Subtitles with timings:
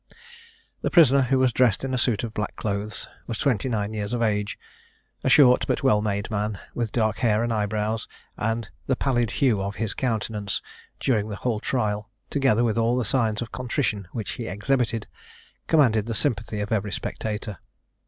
[0.81, 4.13] The prisoner, who was dressed in a suit of black clothes, was twenty nine years
[4.13, 4.57] of age,
[5.23, 9.29] a short but well made man, with dark hair and eye brows; and the pallid
[9.29, 10.59] hue of his countenance,
[10.99, 15.05] during the whole trial, together with all the signs of contrition which he exhibited,
[15.67, 17.59] commanded the sympathy of every spectator.